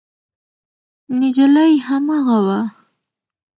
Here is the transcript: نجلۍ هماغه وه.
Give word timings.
نجلۍ 1.19 1.73
هماغه 1.87 2.37
وه. 2.45 2.59